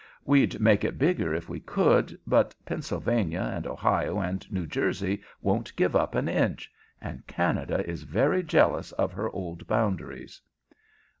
[0.25, 5.75] We'd make it bigger if we could, but Pennsylvania and Ohio and New Jersey won't
[5.75, 10.41] give up an inch; and Canada is very jealous of her old boundaries."